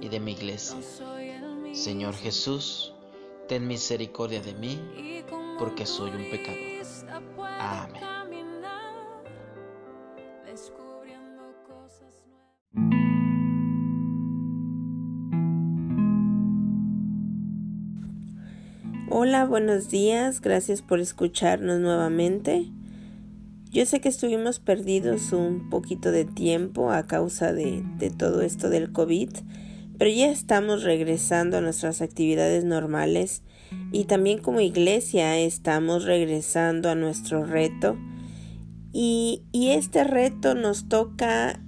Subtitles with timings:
[0.00, 0.76] y de mi iglesia.
[1.72, 2.94] Señor Jesús,
[3.48, 4.80] ten misericordia de mí,
[5.58, 6.58] porque soy un pecador.
[7.58, 8.02] Amén.
[19.10, 22.70] Hola, buenos días, gracias por escucharnos nuevamente.
[23.70, 28.70] Yo sé que estuvimos perdidos un poquito de tiempo a causa de, de todo esto
[28.70, 29.30] del COVID,
[29.98, 33.42] pero ya estamos regresando a nuestras actividades normales
[33.92, 37.98] y también como iglesia estamos regresando a nuestro reto.
[38.92, 41.60] Y, y este reto nos toca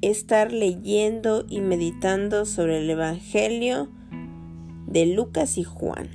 [0.00, 3.90] estar leyendo y meditando sobre el Evangelio
[4.86, 6.08] de Lucas y Juan.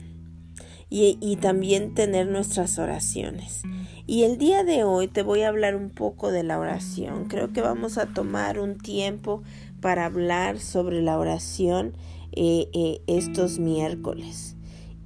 [0.91, 3.61] Y, y, también tener nuestras oraciones.
[4.07, 7.25] Y el día de hoy te voy a hablar un poco de la oración.
[7.25, 9.43] Creo que vamos a tomar un tiempo
[9.81, 11.93] para hablar sobre la oración
[12.31, 14.55] eh, eh, estos miércoles.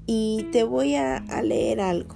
[0.06, 2.16] Y te voy a, a leer algo.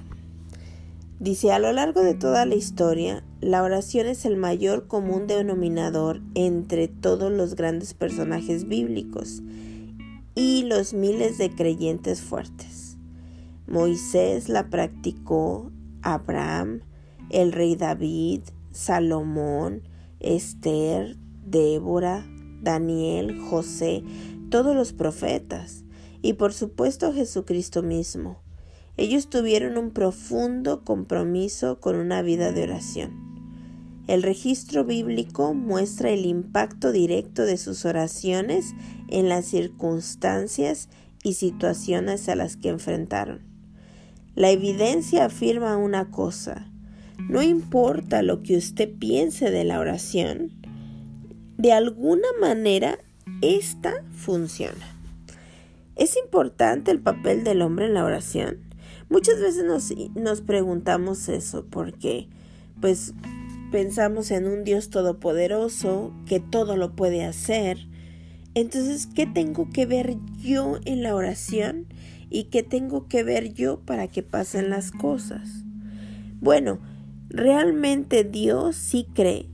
[1.20, 6.22] Dice, a lo largo de toda la historia, la oración es el mayor común denominador
[6.36, 9.42] entre todos los grandes personajes bíblicos
[10.36, 12.98] y los miles de creyentes fuertes.
[13.66, 15.72] Moisés la practicó,
[16.04, 16.82] Abraham,
[17.30, 18.42] el rey David,
[18.72, 19.82] Salomón,
[20.20, 22.26] Esther, Débora,
[22.62, 24.04] Daniel, José,
[24.50, 25.84] todos los profetas
[26.22, 28.42] y por supuesto Jesucristo mismo.
[28.98, 33.28] Ellos tuvieron un profundo compromiso con una vida de oración.
[34.08, 38.74] El registro bíblico muestra el impacto directo de sus oraciones
[39.10, 40.90] en las circunstancias
[41.24, 43.42] y situaciones a las que enfrentaron.
[44.34, 46.72] La evidencia afirma una cosa,
[47.30, 50.54] no importa lo que usted piense de la oración,
[51.58, 53.00] de alguna manera
[53.42, 54.86] esta funciona.
[55.96, 58.60] ¿Es importante el papel del hombre en la oración?
[59.10, 62.28] Muchas veces nos, nos preguntamos eso porque
[62.80, 63.14] pues
[63.72, 67.88] pensamos en un Dios todopoderoso que todo lo puede hacer.
[68.54, 71.88] Entonces, ¿qué tengo que ver yo en la oración?
[72.30, 75.64] ¿Y qué tengo que ver yo para que pasen las cosas?
[76.40, 76.80] Bueno,
[77.30, 79.50] realmente Dios sí cree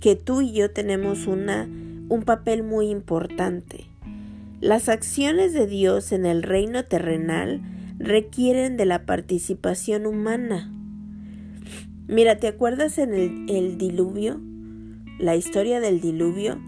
[0.00, 1.68] que tú y yo tenemos una,
[2.08, 3.86] un papel muy importante.
[4.60, 7.62] Las acciones de Dios en el reino terrenal
[7.98, 10.72] requieren de la participación humana.
[12.06, 14.40] Mira, ¿te acuerdas en el, el diluvio?
[15.18, 16.58] La historia del diluvio.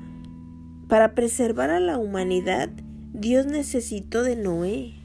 [0.89, 2.69] Para preservar a la humanidad,
[3.13, 5.01] Dios necesitó de Noé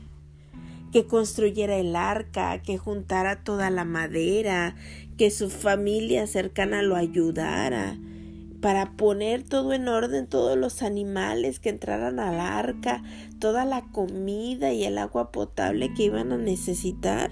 [0.95, 4.77] que construyera el arca, que juntara toda la madera,
[5.17, 7.97] que su familia cercana lo ayudara,
[8.65, 13.03] para poner todo en orden, todos los animales que entraran al arca,
[13.37, 17.29] toda la comida y el agua potable que iban a necesitar.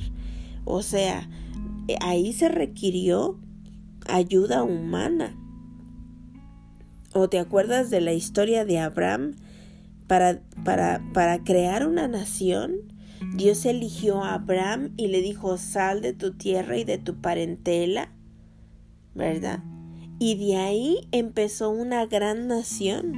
[0.63, 1.27] O sea,
[1.87, 3.39] eh, ahí se requirió
[4.07, 5.35] ayuda humana.
[7.13, 9.33] ¿O te acuerdas de la historia de Abraham?
[10.05, 12.75] Para, para, para crear una nación,
[13.33, 18.11] Dios eligió a Abraham y le dijo, sal de tu tierra y de tu parentela,
[19.15, 19.63] ¿verdad?
[20.25, 23.11] Y de ahí empezó una gran nación.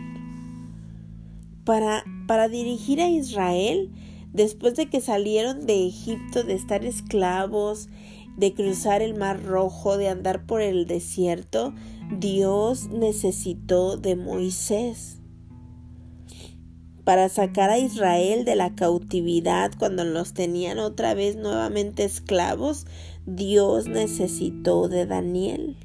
[1.63, 3.91] Para, para dirigir a Israel,
[4.33, 7.89] después de que salieron de Egipto, de estar esclavos,
[8.37, 11.75] de cruzar el mar rojo, de andar por el desierto,
[12.17, 15.19] Dios necesitó de Moisés.
[17.03, 22.87] Para sacar a Israel de la cautividad cuando los tenían otra vez nuevamente esclavos,
[23.27, 25.77] Dios necesitó de Daniel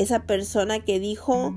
[0.00, 1.54] esa persona que dijo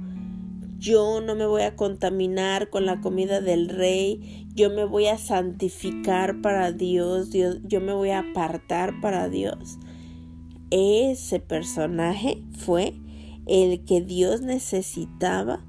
[0.80, 5.18] yo no me voy a contaminar con la comida del rey, yo me voy a
[5.18, 9.78] santificar para Dios, Dios yo me voy a apartar para Dios.
[10.72, 12.94] Ese personaje fue
[13.46, 15.66] el que Dios necesitaba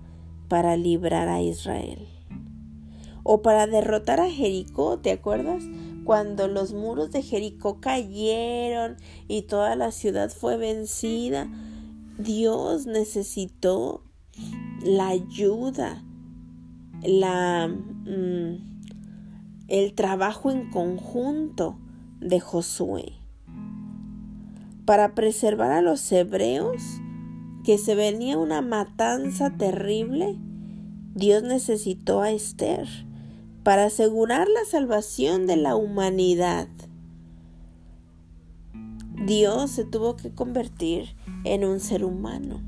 [0.48, 2.06] para librar a Israel.
[3.24, 5.64] O para derrotar a Jericó, ¿te acuerdas?
[6.04, 8.96] Cuando los muros de Jericó cayeron
[9.26, 11.48] y toda la ciudad fue vencida,
[12.22, 14.02] Dios necesitó
[14.82, 16.02] la ayuda,
[17.02, 18.88] la, mm,
[19.68, 21.78] el trabajo en conjunto
[22.20, 23.20] de Josué
[24.90, 26.82] para preservar a los hebreos
[27.62, 30.36] que se venía una matanza terrible,
[31.14, 32.88] Dios necesitó a Esther
[33.62, 36.66] para asegurar la salvación de la humanidad.
[39.26, 41.14] Dios se tuvo que convertir
[41.44, 42.60] en un ser humano.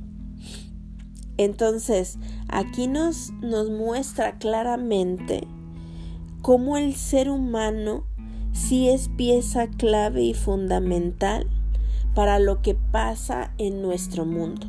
[1.38, 2.19] Entonces,
[2.49, 5.46] aquí nos, nos muestra claramente
[6.43, 8.04] cómo el ser humano
[8.52, 11.49] sí es pieza clave y fundamental
[12.14, 14.69] para lo que pasa en nuestro mundo.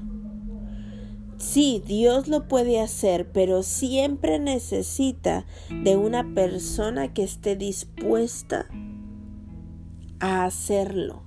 [1.38, 5.46] Sí, Dios lo puede hacer, pero siempre necesita
[5.84, 8.66] de una persona que esté dispuesta
[10.22, 11.24] a hacerlo,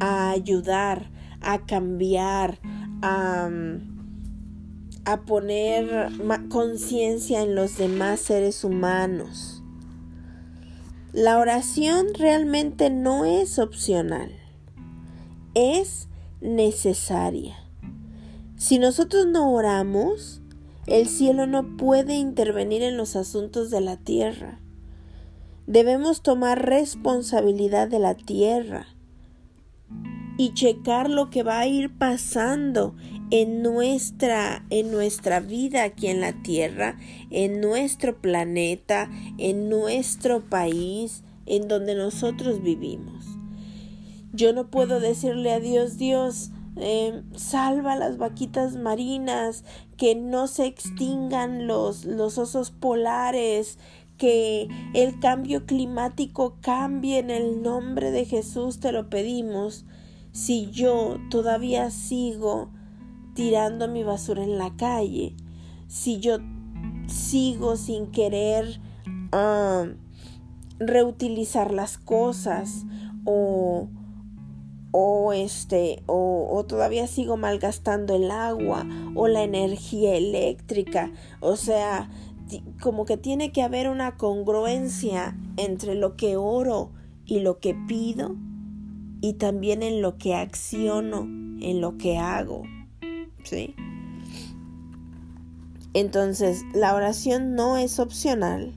[0.00, 1.10] a ayudar,
[1.40, 2.58] a cambiar,
[3.02, 3.48] a,
[5.04, 6.10] a poner
[6.48, 9.62] conciencia en los demás seres humanos.
[11.12, 14.32] La oración realmente no es opcional,
[15.54, 16.08] es
[16.40, 17.56] necesaria.
[18.56, 20.42] Si nosotros no oramos,
[20.86, 24.60] el cielo no puede intervenir en los asuntos de la tierra.
[25.66, 28.86] Debemos tomar responsabilidad de la tierra
[30.38, 32.94] y checar lo que va a ir pasando
[33.30, 36.98] en nuestra en nuestra vida aquí en la tierra,
[37.30, 43.24] en nuestro planeta, en nuestro país, en donde nosotros vivimos.
[44.32, 49.64] Yo no puedo decirle a Dios, Dios, eh, salva las vaquitas marinas,
[49.96, 53.78] que no se extingan los, los osos polares,
[54.18, 59.84] que el cambio climático cambie en el nombre de Jesús, te lo pedimos.
[60.36, 62.68] Si yo todavía sigo
[63.32, 65.34] tirando mi basura en la calle,
[65.88, 66.40] si yo
[67.06, 68.78] sigo sin querer
[69.32, 69.86] ah,
[70.78, 72.84] reutilizar las cosas
[73.24, 73.88] o
[75.32, 81.12] este o, todavía sigo malgastando el agua o la energía eléctrica.
[81.40, 82.10] O sea
[82.82, 86.92] como que tiene que haber una congruencia entre lo que oro
[87.24, 88.36] y lo que pido
[89.26, 91.22] y también en lo que acciono
[91.60, 92.62] en lo que hago
[93.44, 93.74] sí
[95.94, 98.74] entonces la oración no es opcional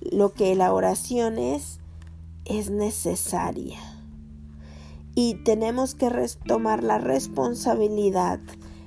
[0.00, 1.78] lo que la oración es
[2.48, 3.78] es necesaria.
[5.14, 6.10] Y tenemos que
[6.46, 8.40] tomar la responsabilidad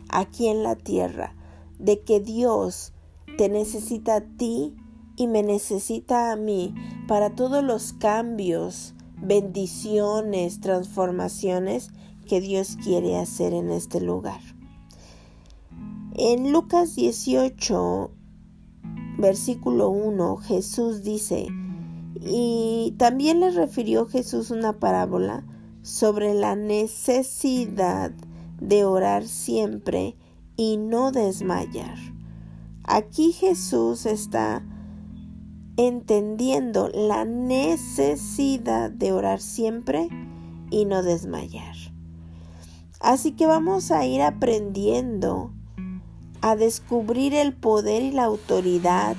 [0.10, 1.36] aquí en la tierra
[1.78, 2.94] de que Dios
[3.38, 4.76] te necesita a ti
[5.16, 6.74] y me necesita a mí
[7.08, 11.90] para todos los cambios, bendiciones, transformaciones
[12.28, 14.42] que Dios quiere hacer en este lugar.
[16.14, 18.12] En Lucas 18,
[19.18, 21.48] versículo 1, Jesús dice,
[22.20, 25.46] y también le refirió Jesús una parábola
[25.82, 28.12] sobre la necesidad
[28.60, 30.16] de orar siempre
[30.56, 31.98] y no desmayar.
[32.84, 34.64] Aquí Jesús está
[35.78, 40.10] entendiendo la necesidad de orar siempre
[40.70, 41.76] y no desmayar.
[43.00, 45.52] Así que vamos a ir aprendiendo
[46.42, 49.16] a descubrir el poder y la autoridad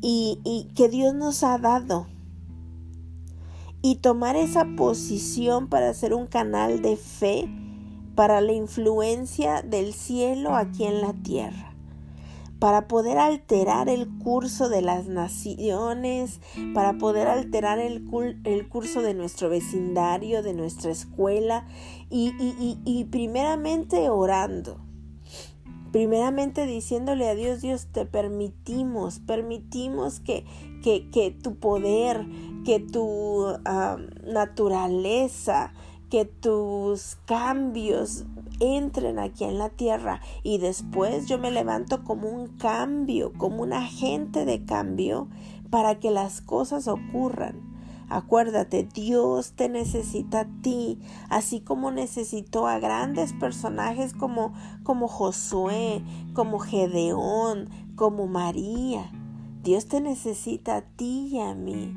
[0.00, 2.06] y, que Dios nos ha dado
[3.82, 7.48] y tomar esa posición para ser un canal de fe
[8.14, 11.71] para la influencia del cielo aquí en la tierra,
[12.62, 16.40] para poder alterar el curso de las naciones,
[16.74, 18.04] para poder alterar el,
[18.68, 21.66] curso de nuestro vecindario, de nuestra escuela
[22.08, 24.80] y, primeramente orando
[25.90, 30.46] primeramente diciéndole a Dios, Dios, te permitimos, permitimos que,
[30.84, 32.24] que, que tu poder,
[32.64, 33.44] que tu
[34.24, 35.74] naturaleza,
[36.12, 38.26] que tus cambios
[38.60, 43.72] entren aquí en la tierra y después yo me levanto como un cambio, como un
[43.72, 45.28] agente de cambio
[45.70, 47.62] para que las cosas ocurran.
[48.10, 50.98] Acuérdate, Dios te necesita a ti,
[51.30, 54.52] así como necesitó a grandes personajes como,
[54.82, 56.02] como Josué,
[56.34, 59.10] como Gedeón, como María.
[59.62, 61.94] Dios te necesita a ti y a mí.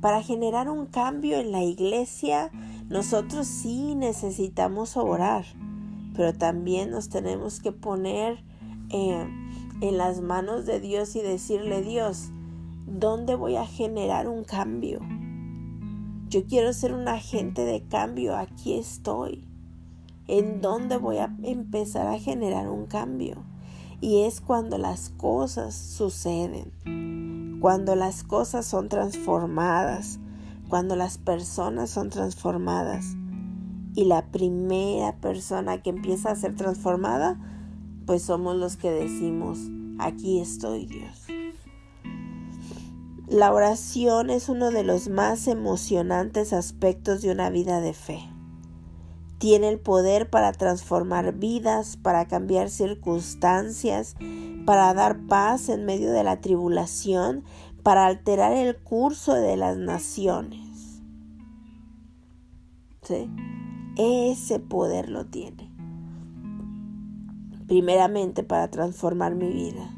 [0.00, 2.52] Para generar un cambio en la iglesia,
[2.90, 5.44] nosotros sí necesitamos orar,
[6.16, 8.42] pero también nos tenemos que poner
[8.90, 9.26] eh,
[9.80, 12.30] en las manos de Dios y decirle, Dios,
[12.88, 14.98] ¿dónde voy a generar un cambio?
[16.28, 19.46] Yo quiero ser un agente de cambio, aquí estoy.
[20.26, 23.44] ¿En dónde voy a empezar a generar un cambio?
[24.00, 30.18] Y es cuando las cosas suceden, cuando las cosas son transformadas,
[30.70, 33.16] cuando las personas son transformadas.
[33.94, 37.38] Y la primera persona que empieza a ser transformada,
[38.06, 39.58] pues somos los que decimos,
[39.98, 41.26] aquí estoy Dios.
[43.26, 48.20] La oración es uno de los más emocionantes aspectos de una vida de fe.
[49.38, 54.14] Tiene el poder para transformar vidas, para cambiar circunstancias,
[54.66, 57.44] para dar paz en medio de la tribulación,
[57.82, 60.70] para alterar el curso de las naciones.
[63.96, 65.70] Ese poder lo tiene.
[67.66, 69.90] Primeramente para transformar mi vida.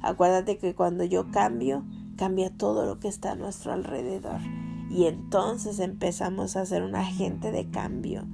[0.00, 1.84] Acuérdate que cuando yo cambio,
[2.16, 4.40] cambia todo lo que está a nuestro alrededor.
[4.90, 8.24] Y entonces empezamos a ser un agente de cambio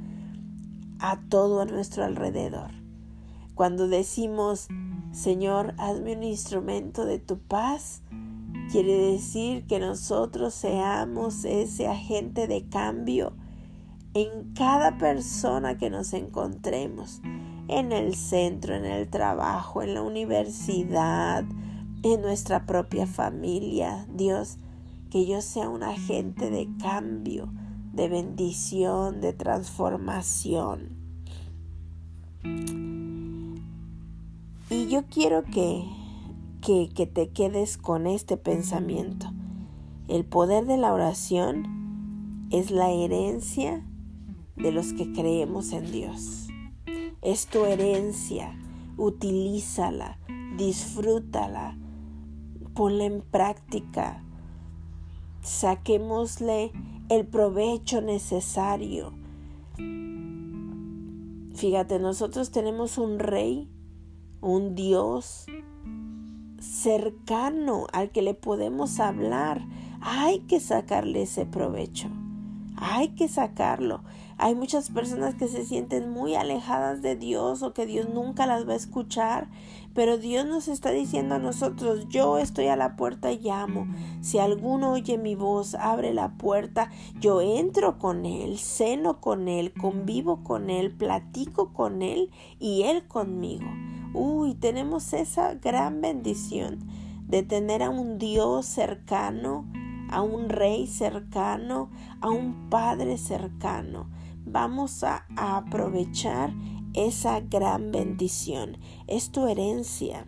[0.98, 2.70] a todo a nuestro alrededor.
[3.54, 4.68] Cuando decimos,
[5.12, 8.02] Señor, hazme un instrumento de tu paz,
[8.70, 13.34] quiere decir que nosotros seamos ese agente de cambio
[14.14, 17.20] en cada persona que nos encontremos,
[17.68, 21.44] en el centro, en el trabajo, en la universidad,
[22.02, 24.06] en nuestra propia familia.
[24.14, 24.56] Dios,
[25.10, 27.52] que yo sea un agente de cambio,
[27.92, 30.96] de bendición, de transformación.
[34.72, 35.84] Y yo quiero que,
[36.62, 39.30] que, que te quedes con este pensamiento.
[40.08, 43.86] El poder de la oración es la herencia
[44.56, 46.48] de los que creemos en Dios.
[47.20, 48.58] Es tu herencia,
[48.96, 50.18] utilízala,
[50.56, 51.76] disfrútala,
[52.72, 54.24] ponla en práctica,
[55.42, 56.72] saquémosle
[57.10, 59.12] el provecho necesario.
[61.56, 63.68] Fíjate, nosotros tenemos un rey,
[64.42, 65.46] un Dios
[66.58, 69.64] cercano al que le podemos hablar.
[70.00, 72.08] Hay que sacarle ese provecho.
[72.76, 74.02] Hay que sacarlo.
[74.38, 78.68] Hay muchas personas que se sienten muy alejadas de Dios o que Dios nunca las
[78.68, 79.48] va a escuchar,
[79.94, 83.86] pero Dios nos está diciendo a nosotros, yo estoy a la puerta y llamo.
[84.20, 89.72] Si alguno oye mi voz, abre la puerta, yo entro con Él, ceno con Él,
[89.72, 93.66] convivo con Él, platico con Él y Él conmigo.
[94.14, 96.78] Uy, tenemos esa gran bendición
[97.26, 99.66] de tener a un Dios cercano,
[100.10, 104.08] a un rey cercano, a un padre cercano
[104.44, 106.52] vamos a, aprovechar
[106.94, 108.78] esa gran bendición.
[109.06, 110.26] Es tu herencia.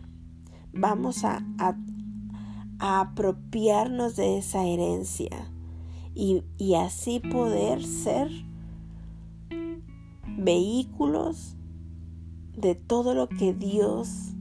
[0.73, 1.43] Vamos a,
[2.77, 5.49] apropiarnos de esa herencia
[6.13, 8.29] y, y así poder ser
[10.37, 11.55] vehículos
[12.57, 14.33] de todo lo que Dios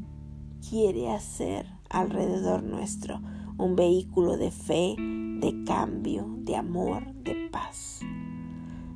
[0.69, 3.21] quiere hacer alrededor nuestro.
[3.57, 8.01] Un vehículo de fe, de cambio, de amor, de paz.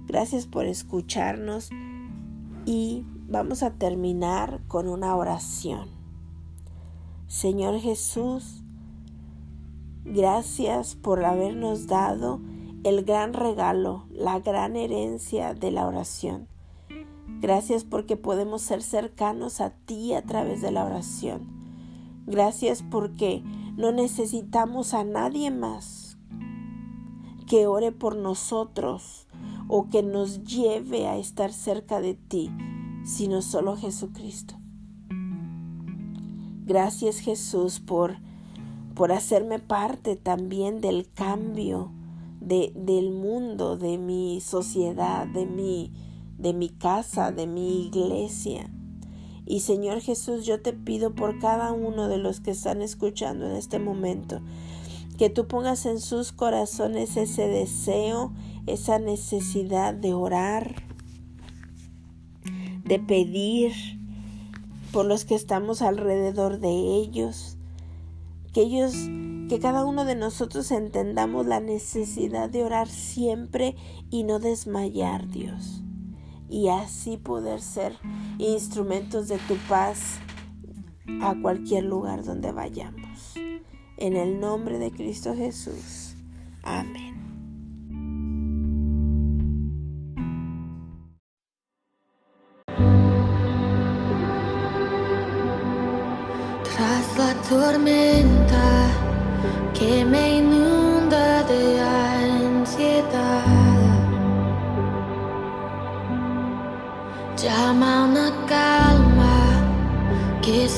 [0.06, 1.70] Gracias por escucharnos
[2.66, 5.90] y vamos a terminar con una oración.
[7.26, 8.64] Señor Jesús,
[10.04, 12.40] gracias por habernos dado
[12.84, 16.48] el gran regalo, la gran herencia de la oración.
[17.40, 21.46] Gracias porque podemos ser cercanos a ti a través de la oración.
[22.26, 23.42] Gracias porque
[23.76, 26.18] no necesitamos a nadie más
[27.46, 29.26] que ore por nosotros
[29.68, 32.50] o que nos lleve a estar cerca de ti,
[33.08, 34.54] sino solo Jesucristo.
[36.66, 38.18] Gracias Jesús por,
[38.94, 41.90] por hacerme parte también del cambio
[42.42, 45.90] de, del mundo, de mi sociedad, de mi,
[46.36, 48.70] de mi casa, de mi iglesia.
[49.46, 53.56] Y Señor Jesús, yo te pido por cada uno de los que están escuchando en
[53.56, 54.42] este momento,
[55.16, 58.34] que tú pongas en sus corazones ese deseo,
[58.66, 60.87] esa necesidad de orar,
[62.88, 63.72] de pedir
[64.92, 67.56] por los que estamos alrededor de ellos,
[68.52, 68.94] que ellos
[69.48, 73.74] que cada uno de nosotros entendamos la necesidad de orar siempre
[74.10, 75.82] y no desmayar, Dios.
[76.50, 77.96] Y así poder ser
[78.38, 80.18] instrumentos de tu paz
[81.22, 83.34] a cualquier lugar donde vayamos.
[83.96, 86.14] En el nombre de Cristo Jesús.
[86.62, 87.07] Amén.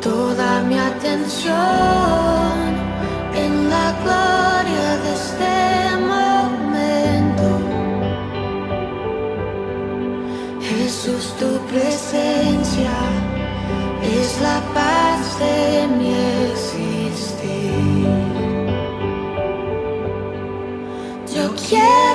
[0.00, 1.54] Toda mi atención
[3.34, 5.54] en la gloria de este
[6.14, 7.48] momento.
[10.62, 12.96] Jesús, tu presencia
[14.02, 16.14] es la paz de mi
[16.48, 18.08] existir.
[21.34, 22.09] Yo quiero